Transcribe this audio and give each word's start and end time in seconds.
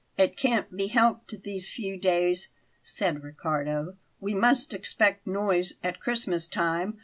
"It 0.17 0.35
can't 0.35 0.75
be 0.75 0.87
helped 0.87 1.43
these 1.43 1.69
few 1.69 1.95
days," 1.95 2.47
said 2.81 3.21
Riccardo; 3.23 3.97
"we 4.19 4.33
must 4.33 4.73
expect 4.73 5.27
noise 5.27 5.73
at 5.83 5.99
Christmas 5.99 6.47
time. 6.47 6.97